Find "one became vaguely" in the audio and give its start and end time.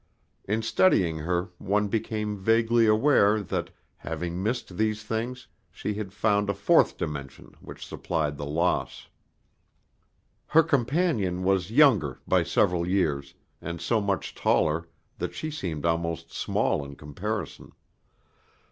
1.59-2.87